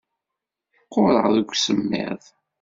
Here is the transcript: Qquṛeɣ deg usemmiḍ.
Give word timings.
Qquṛeɣ 0.85 1.25
deg 1.35 1.47
usemmiḍ. 1.53 2.21